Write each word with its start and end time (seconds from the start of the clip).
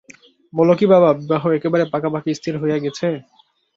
বল 0.53 0.69
কী 0.75 0.85
বাবা, 0.93 1.09
বিবাহ 1.19 1.43
একেবারে 1.49 1.83
পাকাপাকি 1.93 2.29
স্থির 2.35 2.53
হইয়া 2.61 2.77
গেছে? 2.83 3.07